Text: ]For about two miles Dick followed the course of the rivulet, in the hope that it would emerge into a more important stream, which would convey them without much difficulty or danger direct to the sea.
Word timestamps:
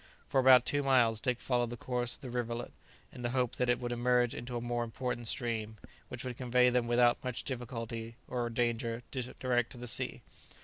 ]For 0.31 0.39
about 0.39 0.65
two 0.65 0.81
miles 0.81 1.19
Dick 1.19 1.37
followed 1.39 1.69
the 1.69 1.77
course 1.77 2.15
of 2.15 2.21
the 2.21 2.31
rivulet, 2.31 2.71
in 3.13 3.21
the 3.21 3.29
hope 3.37 3.57
that 3.57 3.69
it 3.69 3.79
would 3.79 3.91
emerge 3.91 4.33
into 4.33 4.57
a 4.57 4.59
more 4.59 4.83
important 4.83 5.27
stream, 5.27 5.77
which 6.07 6.23
would 6.23 6.37
convey 6.37 6.71
them 6.71 6.87
without 6.87 7.23
much 7.23 7.43
difficulty 7.43 8.15
or 8.27 8.49
danger 8.49 9.03
direct 9.11 9.71
to 9.73 9.77
the 9.77 9.87
sea. 9.87 10.23